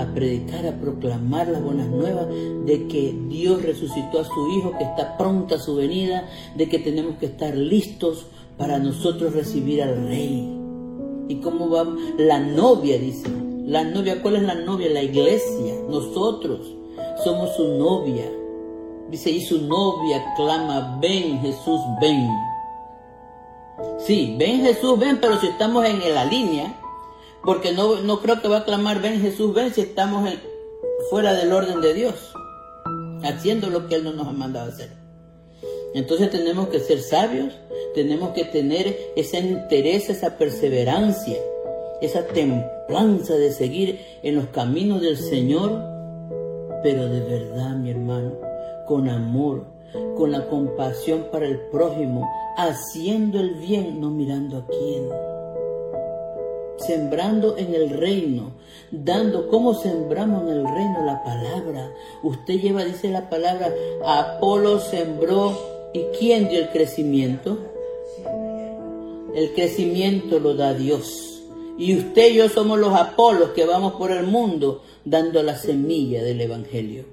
a 0.00 0.12
predicar, 0.12 0.66
a 0.66 0.80
proclamar 0.80 1.48
las 1.48 1.62
buenas 1.62 1.88
nuevas 1.88 2.26
de 2.66 2.88
que 2.88 3.16
Dios 3.28 3.62
resucitó 3.62 4.20
a 4.20 4.24
su 4.24 4.50
Hijo, 4.58 4.76
que 4.76 4.84
está 4.84 5.16
pronta 5.16 5.58
su 5.58 5.76
venida, 5.76 6.28
de 6.56 6.68
que 6.68 6.80
tenemos 6.80 7.16
que 7.18 7.26
estar 7.26 7.56
listos 7.56 8.26
para 8.62 8.78
nosotros 8.78 9.32
recibir 9.32 9.82
al 9.82 10.06
Rey. 10.06 10.48
¿Y 11.26 11.40
cómo 11.40 11.68
va? 11.68 11.84
La 12.16 12.38
novia, 12.38 12.96
dice. 12.96 13.28
La 13.66 13.82
novia, 13.82 14.22
¿cuál 14.22 14.36
es 14.36 14.42
la 14.44 14.54
novia? 14.54 14.88
La 14.88 15.02
iglesia, 15.02 15.74
nosotros 15.88 16.60
somos 17.24 17.56
su 17.56 17.76
novia. 17.76 18.30
Dice, 19.10 19.32
y 19.32 19.40
su 19.40 19.62
novia 19.62 20.24
clama, 20.36 20.96
ven 21.02 21.40
Jesús, 21.40 21.80
ven. 22.00 22.30
Sí, 23.98 24.36
ven 24.38 24.60
Jesús, 24.60 24.96
ven, 24.96 25.18
pero 25.20 25.40
si 25.40 25.48
estamos 25.48 25.84
en 25.84 26.14
la 26.14 26.24
línea, 26.24 26.80
porque 27.44 27.72
no, 27.72 27.96
no 27.96 28.20
creo 28.20 28.40
que 28.40 28.46
va 28.46 28.58
a 28.58 28.64
clamar, 28.64 29.02
ven 29.02 29.20
Jesús, 29.20 29.52
ven, 29.52 29.74
si 29.74 29.80
estamos 29.80 30.30
fuera 31.10 31.32
del 31.32 31.52
orden 31.52 31.80
de 31.80 31.94
Dios, 31.94 32.14
haciendo 33.24 33.70
lo 33.70 33.88
que 33.88 33.96
Él 33.96 34.04
no 34.04 34.12
nos 34.12 34.28
ha 34.28 34.32
mandado 34.32 34.70
hacer. 34.70 35.01
Entonces 35.94 36.30
tenemos 36.30 36.68
que 36.68 36.80
ser 36.80 37.00
sabios, 37.00 37.52
tenemos 37.94 38.30
que 38.30 38.44
tener 38.44 38.96
ese 39.14 39.40
interés, 39.40 40.08
esa 40.08 40.38
perseverancia, 40.38 41.36
esa 42.00 42.26
templanza 42.26 43.34
de 43.34 43.52
seguir 43.52 44.00
en 44.22 44.36
los 44.36 44.46
caminos 44.46 45.02
del 45.02 45.18
Señor, 45.18 45.70
pero 46.82 47.08
de 47.08 47.20
verdad, 47.20 47.76
mi 47.76 47.90
hermano, 47.90 48.32
con 48.86 49.08
amor, 49.08 49.66
con 50.16 50.32
la 50.32 50.46
compasión 50.46 51.26
para 51.30 51.46
el 51.46 51.60
prójimo, 51.70 52.26
haciendo 52.56 53.38
el 53.38 53.54
bien, 53.54 54.00
no 54.00 54.10
mirando 54.10 54.58
a 54.58 54.66
quién. 54.66 55.08
Sembrando 56.78 57.56
en 57.58 57.74
el 57.74 57.90
reino, 57.90 58.54
dando 58.90 59.48
como 59.48 59.74
sembramos 59.74 60.42
en 60.42 60.48
el 60.48 60.64
reino 60.64 61.04
la 61.04 61.22
palabra. 61.22 61.92
Usted 62.22 62.54
lleva, 62.54 62.84
dice 62.84 63.10
la 63.10 63.28
palabra, 63.28 63.72
Apolo 64.04 64.80
sembró 64.80 65.71
y 65.92 66.00
¿quién 66.18 66.48
dio 66.48 66.60
el 66.60 66.70
crecimiento? 66.70 67.58
El 69.34 69.52
crecimiento 69.54 70.38
lo 70.38 70.54
da 70.54 70.74
Dios. 70.74 71.42
Y 71.78 71.96
usted 71.96 72.32
y 72.32 72.34
yo 72.36 72.48
somos 72.48 72.78
los 72.78 72.94
Apolos 72.94 73.50
que 73.50 73.64
vamos 73.64 73.94
por 73.94 74.10
el 74.10 74.26
mundo 74.26 74.82
dando 75.04 75.42
la 75.42 75.56
semilla 75.56 76.22
del 76.22 76.40
Evangelio 76.40 77.04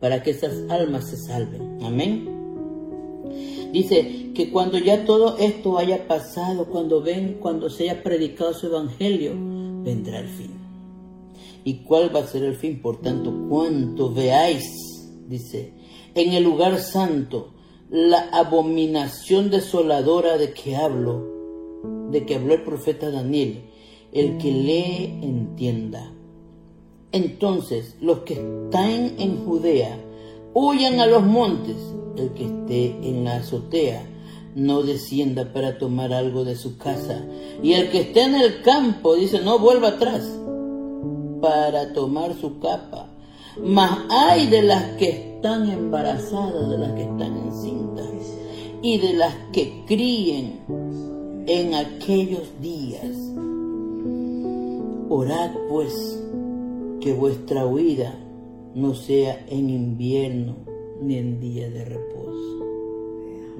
para 0.00 0.22
que 0.22 0.30
esas 0.30 0.70
almas 0.70 1.08
se 1.08 1.16
salven. 1.16 1.78
Amén. 1.82 2.28
Dice 3.72 4.30
que 4.34 4.50
cuando 4.50 4.78
ya 4.78 5.04
todo 5.04 5.36
esto 5.38 5.78
haya 5.78 6.06
pasado, 6.06 6.66
cuando 6.66 7.02
ven, 7.02 7.38
cuando 7.40 7.68
se 7.68 7.84
haya 7.84 8.02
predicado 8.02 8.54
su 8.54 8.66
evangelio, 8.66 9.32
vendrá 9.82 10.20
el 10.20 10.28
fin. 10.28 10.52
¿Y 11.64 11.82
cuál 11.82 12.14
va 12.14 12.20
a 12.20 12.26
ser 12.26 12.44
el 12.44 12.56
fin? 12.56 12.80
Por 12.80 13.00
tanto, 13.00 13.34
cuanto 13.48 14.12
veáis, 14.12 14.64
dice, 15.26 15.74
en 16.14 16.32
el 16.32 16.44
lugar 16.44 16.78
santo, 16.78 17.52
la 17.90 18.28
abominación 18.32 19.50
desoladora 19.50 20.36
de 20.36 20.52
que 20.52 20.76
hablo, 20.76 21.24
de 22.10 22.26
que 22.26 22.34
habló 22.34 22.54
el 22.54 22.62
profeta 22.62 23.10
Daniel, 23.10 23.64
el 24.12 24.36
que 24.38 24.52
lee 24.52 25.18
entienda. 25.22 26.12
Entonces 27.12 27.96
los 28.00 28.20
que 28.20 28.34
están 28.34 29.14
en 29.18 29.44
Judea 29.44 29.98
huyan 30.52 31.00
a 31.00 31.06
los 31.06 31.22
montes, 31.22 31.76
el 32.16 32.32
que 32.34 32.44
esté 32.44 33.08
en 33.08 33.24
la 33.24 33.36
azotea 33.36 34.06
no 34.54 34.82
descienda 34.82 35.52
para 35.52 35.78
tomar 35.78 36.12
algo 36.12 36.44
de 36.44 36.56
su 36.56 36.76
casa, 36.76 37.24
y 37.62 37.72
el 37.74 37.90
que 37.90 38.00
esté 38.00 38.24
en 38.24 38.34
el 38.34 38.62
campo 38.62 39.14
dice 39.14 39.40
no 39.40 39.58
vuelva 39.58 39.88
atrás 39.88 40.28
para 41.40 41.92
tomar 41.92 42.34
su 42.34 42.58
capa. 42.58 43.08
Mas 43.62 43.90
hay 44.10 44.46
de 44.46 44.62
las 44.62 44.84
que 44.96 45.27
están 45.38 45.70
embarazadas, 45.70 46.68
de 46.68 46.78
las 46.78 46.92
que 46.94 47.02
están 47.02 47.36
encintas, 47.36 48.08
y 48.82 48.98
de 48.98 49.12
las 49.12 49.36
que 49.52 49.84
críen 49.86 50.58
en 51.46 51.74
aquellos 51.74 52.60
días. 52.60 53.16
Orad 55.08 55.52
pues 55.68 56.20
que 57.00 57.12
vuestra 57.12 57.66
huida 57.66 58.18
no 58.74 58.96
sea 58.96 59.46
en 59.48 59.70
invierno 59.70 60.56
ni 61.00 61.18
en 61.18 61.38
día 61.38 61.70
de 61.70 61.84
reposo. 61.84 62.64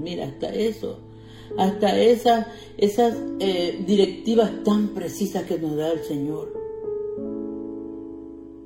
Mira, 0.00 0.26
hasta 0.26 0.52
eso, 0.52 0.99
hasta 1.56 1.97
esas, 1.97 2.49
esas 2.76 3.16
eh, 3.38 3.85
directivas 3.87 4.64
tan 4.64 4.88
precisas 4.88 5.44
que 5.44 5.61
nos 5.61 5.76
da 5.76 5.92
el 5.92 6.00
Señor. 6.00 6.52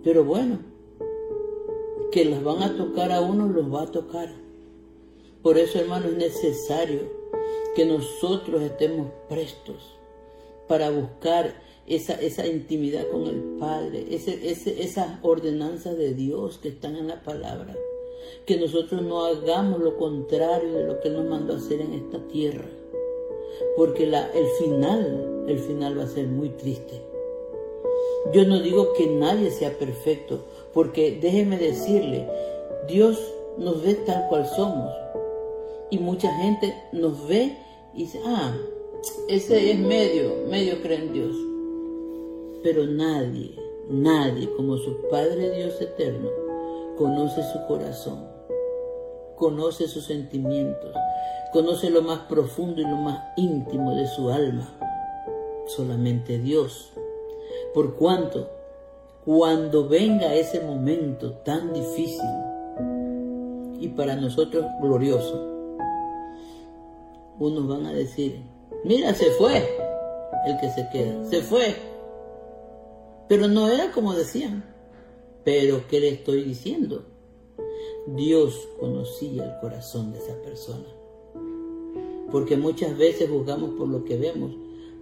Pero 0.03 0.25
bueno, 0.25 0.72
que 2.13 2.27
las 2.27 2.45
van 2.45 2.63
a 2.63 2.77
tocar 2.77 3.11
a 3.11 3.21
uno, 3.23 3.49
los 3.49 3.73
va 3.73 3.83
a 3.83 3.91
tocar. 3.91 4.29
Por 5.43 5.59
eso, 5.59 5.81
hermano, 5.81 6.07
es 6.07 6.17
necesario 6.17 7.01
que 7.75 7.87
nosotros 7.87 8.63
estemos 8.63 9.09
prestos 9.29 9.97
para 10.69 10.91
buscar 10.91 11.55
esa, 11.87 12.15
esa 12.15 12.47
intimidad 12.47 13.09
con 13.09 13.27
el 13.27 13.41
Padre, 13.59 14.07
ese, 14.11 14.51
ese, 14.51 14.83
esas 14.83 15.19
ordenanzas 15.23 15.97
de 15.97 16.15
Dios 16.15 16.59
que 16.59 16.69
están 16.69 16.97
en 16.97 17.09
la 17.09 17.23
palabra. 17.23 17.75
Que 18.47 18.57
nosotros 18.57 19.03
no 19.03 19.25
hagamos 19.25 19.81
lo 19.81 19.97
contrario 19.97 20.75
de 20.75 20.85
lo 20.85 21.01
que 21.01 21.11
nos 21.11 21.25
mandó 21.25 21.55
a 21.55 21.57
hacer 21.57 21.81
en 21.81 21.95
esta 21.95 22.19
tierra. 22.29 22.69
Porque 23.77 24.07
la, 24.07 24.31
el 24.33 24.47
final, 24.59 25.45
el 25.49 25.59
final 25.59 25.99
va 25.99 26.05
a 26.05 26.09
ser 26.09 26.27
muy 26.27 26.51
triste. 26.51 27.03
Yo 28.33 28.45
no 28.45 28.61
digo 28.61 28.93
que 28.93 29.07
nadie 29.07 29.51
sea 29.51 29.77
perfecto, 29.79 30.45
porque 30.73 31.19
déjeme 31.21 31.59
decirle, 31.59 32.29
Dios 32.89 33.19
nos 33.59 33.83
ve 33.83 33.95
tal 33.95 34.29
cual 34.29 34.47
somos. 34.47 34.93
Y 35.91 35.99
mucha 35.99 36.33
gente 36.37 36.75
nos 36.93 37.29
ve 37.29 37.57
y 37.95 38.05
dice, 38.05 38.21
ah, 38.25 38.55
ese 39.29 39.73
es 39.73 39.79
medio, 39.79 40.47
medio 40.49 40.81
cree 40.81 40.99
en 40.99 41.13
Dios. 41.13 41.37
Pero 42.63 42.87
nadie, 42.87 43.57
nadie 43.89 44.49
como 44.57 44.77
su 44.79 45.09
Padre 45.11 45.51
Dios 45.51 45.81
eterno 45.81 46.31
conoce 46.97 47.43
su 47.53 47.67
corazón, 47.67 48.27
conoce 49.37 49.89
sus 49.89 50.05
sentimientos, 50.07 50.95
conoce 51.53 51.91
lo 51.91 52.03
más 52.03 52.21
profundo 52.21 52.81
y 52.81 52.85
lo 52.85 52.97
más 52.97 53.21
íntimo 53.37 53.95
de 53.95 54.07
su 54.07 54.31
alma. 54.31 54.79
Solamente 55.67 56.39
Dios. 56.39 56.93
Por 57.75 57.97
cuanto, 57.97 58.49
cuando 59.25 59.89
venga 59.89 60.35
ese 60.35 60.61
momento 60.61 61.33
tan 61.45 61.73
difícil 61.73 62.27
y 63.79 63.89
para 63.89 64.17
nosotros 64.17 64.67
glorioso, 64.81 65.49
unos 67.39 67.69
van 67.69 67.87
a 67.87 67.93
decir, 67.93 68.43
mira, 68.85 69.15
se 69.15 69.31
fue 69.33 69.59
el 70.47 70.59
que 70.59 70.71
se 70.71 70.89
queda, 70.93 71.25
se 71.29 71.41
fue. 71.41 71.75
Pero 73.29 73.49
no 73.49 73.69
era 73.69 73.93
como 73.93 74.13
decían. 74.13 74.65
Pero, 75.45 75.89
¿qué 75.89 75.99
le 75.99 76.11
estoy 76.11 76.45
diciendo? 76.45 77.05
Dios 78.07 78.69
conocía 78.79 79.45
el 79.45 79.61
corazón 79.61 80.13
de 80.13 80.19
esa 80.19 80.35
persona. 80.43 80.87
Porque 82.31 82.57
muchas 82.57 82.97
veces 82.97 83.31
juzgamos 83.31 83.71
por 83.71 83.89
lo 83.89 84.05
que 84.05 84.17
vemos, 84.17 84.53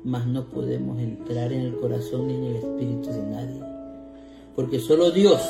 mas 0.04 0.26
no 0.26 0.48
podemos 0.48 0.98
entrar 0.98 1.52
en 1.52 1.60
el 1.60 1.76
corazón 1.76 2.28
ni 2.28 2.34
en 2.34 2.44
el 2.44 2.56
espíritu 2.56 3.10
de 3.10 3.22
nadie. 3.22 3.79
Porque 4.60 4.78
solo 4.78 5.10
Dios, 5.10 5.40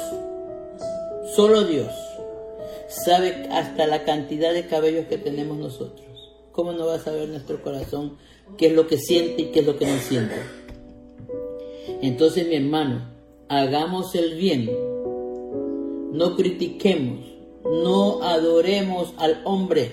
solo 1.35 1.64
Dios, 1.64 1.90
sabe 2.87 3.49
hasta 3.50 3.88
la 3.88 4.05
cantidad 4.05 4.52
de 4.52 4.69
cabellos 4.69 5.07
que 5.07 5.19
tenemos 5.19 5.59
nosotros. 5.59 6.07
¿Cómo 6.52 6.71
no 6.75 6.87
va 6.87 6.95
a 6.95 7.00
saber 7.00 7.29
nuestro 7.29 7.61
corazón 7.61 8.19
qué 8.57 8.69
es 8.69 8.73
lo 8.73 8.87
que 8.87 8.99
siente 8.99 9.43
y 9.43 9.45
qué 9.47 9.61
es 9.61 9.67
lo 9.67 9.76
que 9.76 9.87
no 9.87 9.99
siente? 9.99 10.37
Entonces, 12.02 12.47
mi 12.47 12.55
hermano, 12.55 13.09
hagamos 13.49 14.14
el 14.14 14.37
bien, 14.37 14.71
no 16.12 16.37
critiquemos, 16.37 17.19
no 17.64 18.23
adoremos 18.23 19.12
al 19.17 19.40
hombre, 19.45 19.90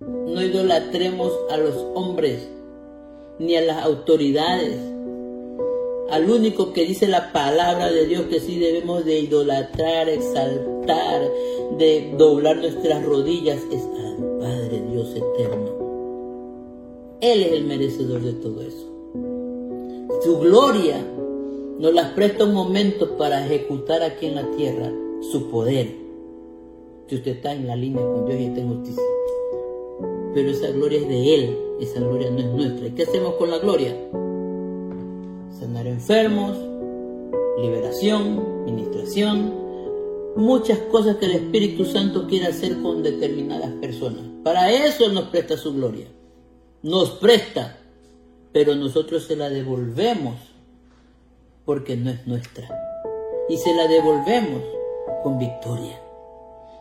no 0.00 0.42
idolatremos 0.42 1.32
a 1.48 1.58
los 1.58 1.76
hombres 1.94 2.48
ni 3.38 3.54
a 3.54 3.60
las 3.60 3.84
autoridades. 3.84 4.91
Al 6.12 6.28
único 6.28 6.74
que 6.74 6.84
dice 6.84 7.08
la 7.08 7.32
palabra 7.32 7.90
de 7.90 8.06
Dios 8.06 8.26
que 8.26 8.38
sí 8.38 8.58
debemos 8.58 9.02
de 9.06 9.20
idolatrar, 9.20 10.10
exaltar, 10.10 11.22
de 11.78 12.14
doblar 12.18 12.58
nuestras 12.58 13.02
rodillas 13.02 13.58
es 13.72 13.82
al 13.82 14.38
Padre 14.38 14.82
Dios 14.90 15.08
eterno. 15.16 17.16
Él 17.22 17.40
es 17.40 17.52
el 17.52 17.64
merecedor 17.64 18.20
de 18.20 18.34
todo 18.34 18.60
eso. 18.60 18.92
Su 20.22 20.38
gloria 20.40 21.02
nos 21.78 21.94
las 21.94 22.12
presta 22.12 22.44
un 22.44 22.52
momento 22.52 23.16
para 23.16 23.46
ejecutar 23.46 24.02
aquí 24.02 24.26
en 24.26 24.34
la 24.34 24.50
tierra 24.50 24.92
su 25.32 25.48
poder. 25.50 25.96
Si 27.06 27.16
usted 27.16 27.36
está 27.36 27.54
en 27.54 27.66
la 27.66 27.74
línea 27.74 28.02
con 28.02 28.26
Dios 28.26 28.38
y 28.38 28.44
está 28.44 28.60
en 28.60 28.68
justicia. 28.68 29.02
Pero 30.34 30.50
esa 30.50 30.68
gloria 30.72 30.98
es 30.98 31.08
de 31.08 31.34
Él, 31.34 31.58
esa 31.80 32.00
gloria 32.00 32.30
no 32.30 32.38
es 32.38 32.46
nuestra. 32.48 32.88
¿Y 32.88 32.90
qué 32.90 33.04
hacemos 33.04 33.32
con 33.36 33.50
la 33.50 33.60
gloria? 33.60 33.96
Enfermos, 35.86 36.56
liberación, 37.60 38.64
ministración, 38.64 39.54
muchas 40.36 40.78
cosas 40.90 41.16
que 41.16 41.26
el 41.26 41.32
Espíritu 41.32 41.84
Santo 41.84 42.26
quiere 42.26 42.46
hacer 42.46 42.80
con 42.82 43.02
determinadas 43.02 43.70
personas. 43.80 44.24
Para 44.42 44.70
eso 44.70 45.08
nos 45.10 45.24
presta 45.24 45.56
su 45.56 45.74
gloria. 45.74 46.06
Nos 46.82 47.10
presta, 47.10 47.78
pero 48.52 48.74
nosotros 48.74 49.24
se 49.24 49.36
la 49.36 49.48
devolvemos 49.48 50.36
porque 51.64 51.96
no 51.96 52.10
es 52.10 52.26
nuestra. 52.26 52.68
Y 53.48 53.56
se 53.56 53.74
la 53.74 53.86
devolvemos 53.86 54.62
con 55.22 55.38
victoria. 55.38 56.00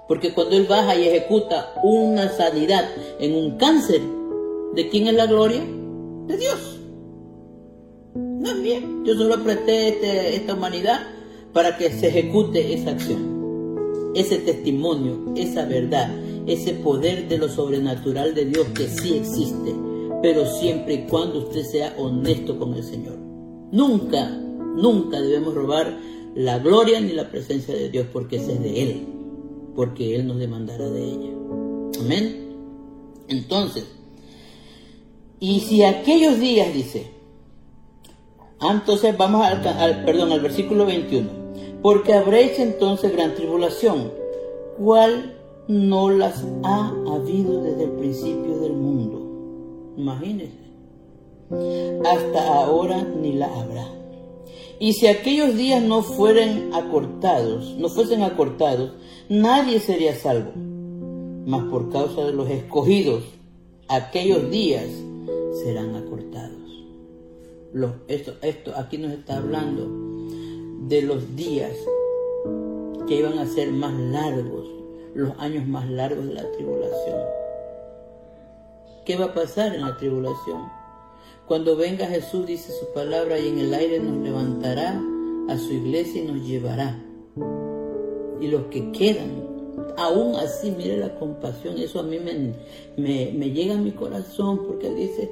Porque 0.07 0.33
cuando 0.33 0.55
Él 0.55 0.65
baja 0.67 0.95
y 0.95 1.07
ejecuta 1.07 1.73
una 1.83 2.29
sanidad 2.29 2.89
en 3.19 3.35
un 3.35 3.57
cáncer, 3.57 4.01
¿de 4.73 4.89
quién 4.89 5.07
es 5.07 5.13
la 5.13 5.27
gloria? 5.27 5.61
De 6.27 6.37
Dios. 6.37 6.80
No 8.41 8.51
es 8.51 8.61
bien. 8.61 9.05
Yo 9.05 9.15
solo 9.15 9.43
presté 9.43 9.89
este, 9.89 10.35
esta 10.35 10.53
humanidad 10.55 11.01
para 11.53 11.77
que 11.77 11.91
se 11.91 12.07
ejecute 12.07 12.73
esa 12.73 12.91
acción, 12.91 14.11
ese 14.15 14.37
testimonio, 14.39 15.33
esa 15.35 15.65
verdad, 15.65 16.09
ese 16.47 16.73
poder 16.73 17.27
de 17.27 17.37
lo 17.37 17.49
sobrenatural 17.49 18.33
de 18.33 18.45
Dios 18.45 18.67
que 18.73 18.87
sí 18.87 19.15
existe, 19.15 19.75
pero 20.21 20.45
siempre 20.45 20.93
y 20.93 21.07
cuando 21.07 21.39
usted 21.39 21.63
sea 21.63 21.93
honesto 21.97 22.57
con 22.57 22.73
el 22.73 22.83
Señor. 22.83 23.17
Nunca, 23.71 24.29
nunca 24.29 25.19
debemos 25.19 25.53
robar 25.53 25.97
la 26.35 26.59
gloria 26.59 26.99
ni 26.99 27.13
la 27.13 27.29
presencia 27.29 27.73
de 27.73 27.89
Dios 27.89 28.07
porque 28.11 28.37
ese 28.37 28.53
es 28.53 28.61
de 28.61 28.81
Él 28.81 29.11
porque 29.75 30.15
Él 30.15 30.27
nos 30.27 30.37
demandará 30.37 30.89
de 30.89 31.03
ella. 31.03 31.31
Amén. 31.99 32.55
Entonces, 33.27 33.85
y 35.39 35.61
si 35.61 35.83
aquellos 35.83 36.39
días, 36.39 36.73
dice, 36.73 37.07
entonces 38.69 39.17
vamos 39.17 39.45
al, 39.45 40.05
perdón, 40.05 40.31
al 40.31 40.41
versículo 40.41 40.85
21, 40.85 41.29
porque 41.81 42.13
habréis 42.13 42.59
entonces 42.59 43.11
gran 43.11 43.33
tribulación, 43.33 44.11
cual 44.77 45.37
no 45.67 46.09
las 46.09 46.45
ha 46.63 46.93
habido 47.07 47.63
desde 47.63 47.85
el 47.85 47.91
principio 47.91 48.59
del 48.59 48.73
mundo. 48.73 49.93
Imagínense. 49.97 50.61
Hasta 52.05 52.55
ahora 52.55 53.03
ni 53.03 53.33
la 53.33 53.47
habrá. 53.59 53.87
Y 54.79 54.93
si 54.93 55.07
aquellos 55.07 55.55
días 55.55 55.83
no 55.83 56.01
fueren 56.01 56.71
acortados, 56.73 57.75
no 57.77 57.89
fuesen 57.89 58.23
acortados, 58.23 58.93
nadie 59.29 59.79
sería 59.79 60.15
salvo. 60.15 60.51
Mas 61.45 61.63
por 61.65 61.91
causa 61.91 62.25
de 62.25 62.33
los 62.33 62.49
escogidos, 62.49 63.23
aquellos 63.87 64.49
días 64.49 64.87
serán 65.63 65.95
acortados. 65.95 66.60
Esto, 68.07 68.33
esto 68.41 68.73
aquí 68.75 68.97
nos 68.97 69.11
está 69.11 69.37
hablando 69.37 69.87
de 70.87 71.01
los 71.01 71.35
días 71.35 71.71
que 73.07 73.15
iban 73.15 73.39
a 73.39 73.45
ser 73.45 73.71
más 73.71 73.93
largos, 73.93 74.67
los 75.13 75.37
años 75.39 75.67
más 75.67 75.89
largos 75.89 76.27
de 76.27 76.33
la 76.33 76.51
tribulación. 76.51 77.19
¿Qué 79.05 79.17
va 79.17 79.25
a 79.25 79.33
pasar 79.33 79.73
en 79.73 79.81
la 79.81 79.97
tribulación? 79.97 80.69
Cuando 81.47 81.75
venga 81.75 82.05
Jesús, 82.07 82.45
dice 82.45 82.71
su 82.71 82.93
palabra, 82.93 83.39
y 83.39 83.47
en 83.47 83.59
el 83.59 83.73
aire 83.73 83.99
nos 83.99 84.17
levantará 84.17 85.01
a 85.49 85.57
su 85.57 85.73
iglesia 85.73 86.23
y 86.23 86.27
nos 86.27 86.45
llevará 86.45 86.97
y 88.41 88.47
los 88.47 88.63
que 88.65 88.91
quedan. 88.91 89.49
Aún 89.97 90.35
así, 90.35 90.71
mire 90.71 90.97
la 90.97 91.15
compasión, 91.15 91.77
eso 91.77 91.99
a 91.99 92.03
mí 92.03 92.17
me, 92.19 92.55
me, 92.97 93.51
llega 93.51 93.75
a 93.75 93.77
mi 93.77 93.91
corazón 93.91 94.65
porque 94.65 94.89
dice, 94.93 95.29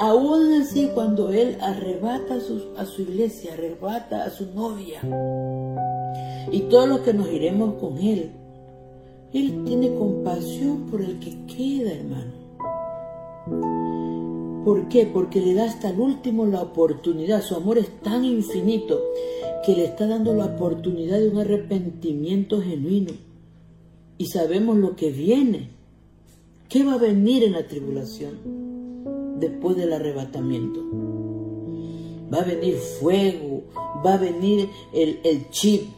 aún 0.00 0.54
así 0.54 0.88
cuando 0.94 1.30
Él 1.30 1.58
arrebata 1.60 2.36
a 2.36 2.86
su, 2.86 3.02
iglesia, 3.02 3.52
arrebata 3.52 4.24
a 4.24 4.30
su 4.30 4.46
novia 4.54 5.02
y 6.50 6.60
todos 6.70 6.88
los 6.88 7.00
que 7.00 7.12
nos 7.12 7.30
iremos 7.30 7.74
con 7.74 7.98
Él, 7.98 8.30
Él 9.34 9.62
tiene 9.64 9.94
compasión 9.94 10.86
por 10.86 11.02
el 11.02 11.20
que 11.20 11.46
queda, 11.46 11.92
hermano. 11.92 12.40
¿Por 14.64 14.88
qué? 14.88 15.06
Porque 15.06 15.40
le 15.40 15.54
da 15.54 15.64
hasta 15.64 15.90
el 15.90 16.00
último 16.00 16.46
la 16.46 16.62
oportunidad. 16.62 17.42
Su 17.42 17.54
amor 17.54 17.78
es 17.78 18.00
tan 18.00 18.24
infinito 18.24 19.00
que 19.64 19.74
le 19.74 19.84
está 19.84 20.06
dando 20.06 20.34
la 20.34 20.46
oportunidad 20.46 21.18
de 21.18 21.28
un 21.28 21.38
arrepentimiento 21.38 22.60
genuino. 22.60 23.12
Y 24.18 24.26
sabemos 24.26 24.76
lo 24.76 24.96
que 24.96 25.10
viene. 25.10 25.70
¿Qué 26.68 26.84
va 26.84 26.94
a 26.94 26.98
venir 26.98 27.42
en 27.44 27.52
la 27.52 27.66
tribulación 27.66 28.69
después 29.40 29.76
del 29.76 29.92
arrebatamiento? 29.92 30.80
Va 32.32 32.38
a 32.38 32.44
venir 32.44 32.76
fuego, 32.76 33.64
va 34.04 34.14
a 34.14 34.18
venir 34.18 34.68
el, 34.92 35.50
chip, 35.50 35.90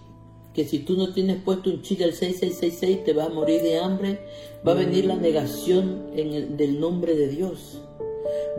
que 0.55 0.65
si 0.65 0.79
tú 0.81 0.97
no 0.97 1.13
tienes 1.13 1.43
puesto 1.43 1.71
un 1.71 1.83
chip 1.83 1.99
del 1.99 2.13
6666 2.13 3.05
te 3.05 3.13
vas 3.13 3.27
a 3.27 3.31
morir 3.31 3.63
de 3.63 3.79
hambre. 3.79 4.21
Va 4.67 4.73
a 4.73 4.77
venir 4.77 5.05
la 5.07 5.17
negación 5.17 6.07
en 6.15 6.33
el, 6.33 6.57
del 6.57 6.81
nombre 6.81 7.17
de 7.17 7.29
Dios. 7.29 7.83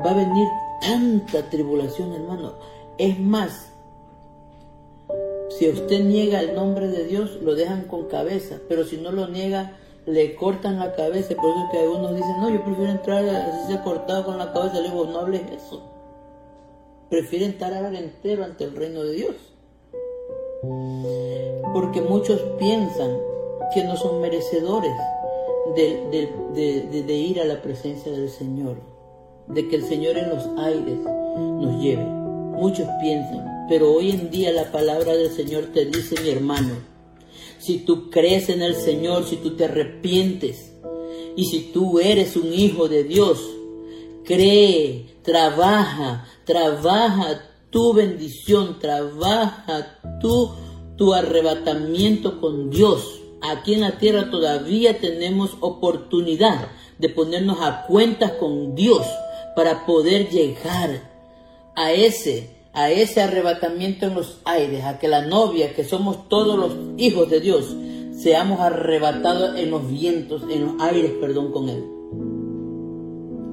Va 0.06 0.12
a 0.12 0.16
venir 0.16 0.48
tanta 0.82 1.50
tribulación, 1.50 2.14
hermano. 2.14 2.54
Es 2.98 3.20
más, 3.20 3.72
si 5.58 5.70
usted 5.70 6.04
niega 6.04 6.42
el 6.42 6.56
nombre 6.56 6.88
de 6.88 7.06
Dios, 7.06 7.40
lo 7.42 7.56
dejan 7.56 7.84
con 7.84 8.08
cabeza, 8.08 8.60
pero 8.68 8.86
si 8.86 8.98
no 8.98 9.12
lo 9.12 9.28
niega, 9.28 9.78
le 10.06 10.36
cortan 10.36 10.80
la 10.80 10.94
cabeza. 10.94 11.36
Por 11.36 11.50
eso 11.50 11.70
que 11.72 11.80
algunos 11.80 12.16
dicen, 12.16 12.42
no, 12.42 12.50
yo 12.50 12.64
prefiero 12.64 12.92
entrar 12.92 13.26
así 13.26 13.74
se 13.74 13.82
cortado 13.82 14.26
con 14.26 14.38
la 14.38 14.52
cabeza. 14.52 14.80
Le 14.80 14.90
digo, 14.90 15.06
no 15.06 15.20
hables 15.20 15.42
eso. 15.52 15.82
prefieren 17.10 17.58
tarar 17.58 17.94
entero 17.94 18.44
ante 18.44 18.64
el 18.64 18.76
reino 18.76 19.04
de 19.04 19.14
Dios. 19.14 19.36
Porque 21.74 22.02
muchos 22.02 22.40
piensan 22.58 23.18
que 23.74 23.84
no 23.84 23.96
son 23.98 24.22
merecedores 24.22 24.94
de, 25.76 26.30
de, 26.54 27.14
ir 27.14 27.42
a 27.42 27.46
la 27.46 27.62
presencia 27.62 28.12
del 28.12 28.30
Señor, 28.30 28.78
de 29.48 29.68
que 29.68 29.76
el 29.76 29.84
Señor 29.84 30.18
en 30.18 30.30
los 30.30 30.46
aires 30.58 31.00
nos 31.36 31.82
lleve. 31.82 32.04
Muchos 32.04 32.88
piensan, 33.02 33.66
pero 33.68 33.92
hoy 33.92 34.12
en 34.12 34.30
día 34.30 34.52
la 34.52 34.72
palabra 34.72 35.14
del 35.14 35.32
Señor 35.32 35.66
te 35.74 35.86
dice, 35.86 36.16
mi 36.22 36.30
hermano, 36.30 36.93
si 37.64 37.80
tú 37.80 38.10
crees 38.10 38.50
en 38.50 38.62
el 38.62 38.76
Señor, 38.76 39.24
si 39.26 39.38
tú 39.38 39.56
te 39.56 39.66
arrepientes 39.66 40.74
y 41.38 41.46
si 41.46 41.72
tú 41.72 42.00
eres 42.00 42.36
un 42.36 42.54
hijo 42.54 42.90
de 42.90 43.06
Dios, 43.06 43.40
cree, 44.26 45.16
trabaja, 45.24 46.28
trabaja 46.44 47.42
tu 47.70 47.94
bendición, 47.94 48.80
trabaja 48.80 50.00
tu, 50.20 50.52
tu 50.98 51.14
arrebatamiento 51.14 52.42
con 52.42 52.70
Dios. 52.70 53.22
Aquí 53.42 53.76
en 53.76 53.82
la 53.82 53.98
tierra 53.98 54.30
todavía 54.30 55.00
tenemos 55.00 55.52
oportunidad 55.62 56.68
de 56.98 57.08
ponernos 57.08 57.62
a 57.62 57.86
cuentas 57.88 58.34
con 58.34 58.76
Dios 58.76 59.08
para 59.56 59.86
poder 59.86 60.30
llegar 60.30 61.10
a 61.76 61.94
ese 61.94 62.53
a 62.74 62.90
ese 62.90 63.22
arrebatamiento 63.22 64.08
en 64.08 64.16
los 64.16 64.40
aires, 64.46 64.84
a 64.84 64.98
que 64.98 65.08
la 65.08 65.26
novia, 65.26 65.76
que 65.76 65.84
somos 65.84 66.28
todos 66.28 66.58
los 66.58 66.74
hijos 66.98 67.30
de 67.30 67.40
Dios, 67.40 67.76
seamos 68.18 68.60
arrebatados 68.60 69.60
en 69.60 69.70
los 69.70 69.88
vientos, 69.90 70.42
en 70.50 70.66
los 70.66 70.82
aires, 70.82 71.12
perdón, 71.22 71.52
con 71.52 71.70
Él. 71.70 71.84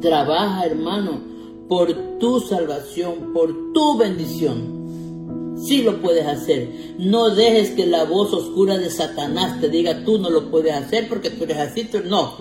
Trabaja, 0.01 0.65
hermano, 0.65 1.21
por 1.69 1.93
tu 2.19 2.41
salvación, 2.41 3.35
por 3.35 3.73
tu 3.75 3.99
bendición. 3.99 4.81
Sí 5.67 5.83
lo 5.83 6.01
puedes 6.01 6.27
hacer. 6.27 6.97
No 6.99 7.29
dejes 7.29 7.73
que 7.73 7.87
la 7.87 8.05
voz 8.05 8.33
oscura 8.33 8.79
de 8.79 8.89
Satanás 8.89 9.61
te 9.61 9.69
diga 9.69 10.03
tú 10.07 10.19
no 10.19 10.31
lo 10.31 10.51
puedes 10.51 10.73
hacer 10.73 11.07
porque 11.07 11.29
tú 11.29 11.45
eres 11.45 11.59
así. 11.59 11.87
No, 12.07 12.39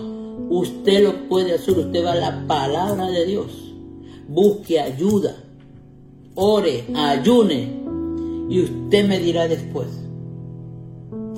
usted 0.48 1.04
lo 1.04 1.28
puede 1.28 1.52
hacer. 1.52 1.78
Usted 1.78 2.02
va 2.02 2.12
a 2.12 2.16
la 2.16 2.46
palabra 2.46 3.08
de 3.08 3.26
Dios. 3.26 3.74
Busque 4.26 4.80
ayuda 4.80 5.49
ore, 6.34 6.84
ayune 6.94 7.80
y 8.48 8.62
usted 8.62 9.06
me 9.06 9.18
dirá 9.18 9.48
después. 9.48 9.88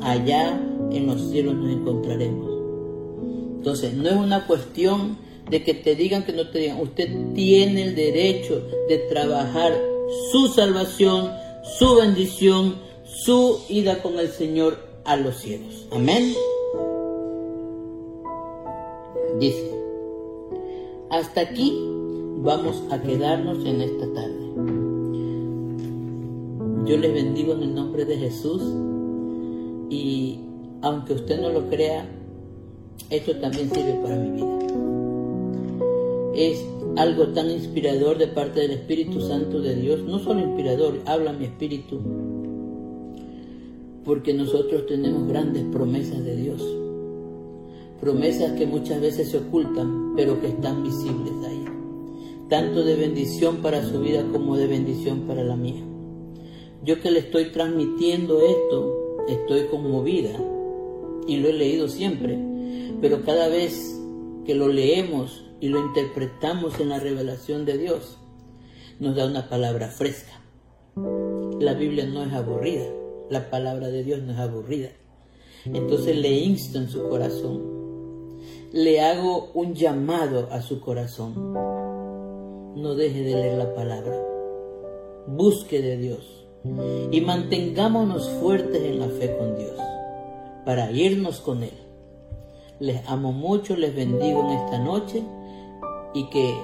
Allá 0.02 0.60
en 0.90 1.06
los 1.06 1.20
cielos 1.30 1.54
nos 1.54 1.70
encontraremos. 1.70 2.50
Entonces, 3.56 3.94
no 3.94 4.08
es 4.08 4.16
una 4.16 4.46
cuestión 4.46 5.16
de 5.48 5.62
que 5.62 5.74
te 5.74 5.94
digan 5.94 6.24
que 6.24 6.32
no 6.32 6.48
te 6.48 6.58
digan. 6.58 6.80
Usted 6.80 7.08
tiene 7.34 7.82
el 7.84 7.94
derecho 7.94 8.62
de 8.88 8.98
trabajar 8.98 9.72
su 10.32 10.48
salvación, 10.48 11.30
su 11.78 11.94
bendición, 11.96 12.76
su 13.04 13.60
ida 13.68 14.02
con 14.02 14.18
el 14.18 14.28
Señor 14.28 14.78
a 15.04 15.16
los 15.16 15.36
cielos. 15.36 15.86
Amén. 15.92 16.34
Dice, 19.38 19.70
hasta 21.10 21.42
aquí 21.42 21.72
vamos 22.38 22.82
a 22.90 23.00
quedarnos 23.00 23.64
en 23.64 23.80
esta 23.80 24.12
tarde. 24.12 24.41
Yo 26.84 26.96
les 26.96 27.14
bendigo 27.14 27.52
en 27.52 27.62
el 27.62 27.74
nombre 27.74 28.04
de 28.04 28.16
Jesús. 28.16 28.62
Y 29.88 30.40
aunque 30.80 31.12
usted 31.14 31.40
no 31.40 31.50
lo 31.50 31.68
crea, 31.68 32.08
esto 33.10 33.36
también 33.36 33.70
sirve 33.70 34.00
para 34.02 34.16
mi 34.16 34.30
vida. 34.30 34.58
Es 36.34 36.64
algo 36.96 37.28
tan 37.28 37.50
inspirador 37.50 38.18
de 38.18 38.26
parte 38.26 38.60
del 38.60 38.72
Espíritu 38.72 39.20
Santo 39.20 39.60
de 39.60 39.76
Dios, 39.76 40.02
no 40.02 40.18
solo 40.18 40.40
inspirador, 40.40 41.00
habla 41.06 41.32
mi 41.32 41.44
espíritu, 41.44 42.00
porque 44.04 44.34
nosotros 44.34 44.86
tenemos 44.86 45.28
grandes 45.28 45.64
promesas 45.72 46.24
de 46.24 46.36
Dios, 46.36 46.62
promesas 48.00 48.52
que 48.52 48.66
muchas 48.66 49.00
veces 49.00 49.30
se 49.30 49.38
ocultan, 49.38 50.14
pero 50.16 50.40
que 50.40 50.48
están 50.48 50.82
visibles 50.82 51.32
ahí, 51.46 51.64
tanto 52.48 52.84
de 52.84 52.96
bendición 52.96 53.58
para 53.58 53.82
su 53.84 54.00
vida 54.00 54.26
como 54.32 54.56
de 54.56 54.66
bendición 54.66 55.20
para 55.20 55.44
la 55.44 55.56
mía. 55.56 55.91
Yo 56.84 57.00
que 57.00 57.12
le 57.12 57.20
estoy 57.20 57.52
transmitiendo 57.52 58.40
esto, 58.40 59.24
estoy 59.28 59.66
conmovida 59.66 60.36
y 61.28 61.36
lo 61.36 61.48
he 61.48 61.52
leído 61.52 61.86
siempre, 61.86 62.36
pero 63.00 63.22
cada 63.22 63.46
vez 63.46 64.00
que 64.44 64.56
lo 64.56 64.66
leemos 64.66 65.44
y 65.60 65.68
lo 65.68 65.78
interpretamos 65.78 66.80
en 66.80 66.88
la 66.88 66.98
revelación 66.98 67.64
de 67.66 67.78
Dios, 67.78 68.18
nos 68.98 69.14
da 69.14 69.26
una 69.26 69.48
palabra 69.48 69.90
fresca. 69.90 70.42
La 71.60 71.74
Biblia 71.74 72.04
no 72.04 72.24
es 72.24 72.32
aburrida, 72.32 72.86
la 73.30 73.48
palabra 73.48 73.88
de 73.88 74.02
Dios 74.02 74.20
no 74.22 74.32
es 74.32 74.38
aburrida. 74.40 74.88
Entonces 75.64 76.16
le 76.16 76.32
insto 76.32 76.78
en 76.78 76.88
su 76.88 77.08
corazón, 77.08 78.40
le 78.72 79.00
hago 79.00 79.52
un 79.54 79.74
llamado 79.74 80.48
a 80.50 80.60
su 80.62 80.80
corazón. 80.80 81.52
No 82.74 82.96
deje 82.96 83.22
de 83.22 83.36
leer 83.36 83.58
la 83.58 83.72
palabra, 83.72 84.20
busque 85.28 85.80
de 85.80 85.96
Dios 85.96 86.41
y 86.64 87.20
mantengámonos 87.20 88.28
fuertes 88.40 88.82
en 88.82 89.00
la 89.00 89.08
fe 89.08 89.36
con 89.36 89.56
Dios 89.56 89.76
para 90.64 90.90
irnos 90.92 91.40
con 91.40 91.62
Él. 91.62 91.74
Les 92.78 93.06
amo 93.08 93.32
mucho, 93.32 93.76
les 93.76 93.94
bendigo 93.94 94.40
en 94.40 94.58
esta 94.58 94.78
noche 94.78 95.22
y 96.14 96.28
que 96.30 96.54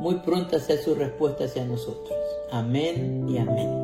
muy 0.00 0.16
pronta 0.16 0.58
sea 0.58 0.76
su 0.76 0.94
respuesta 0.94 1.44
hacia 1.44 1.64
nosotros. 1.64 2.18
Amén 2.50 3.26
y 3.28 3.38
amén. 3.38 3.80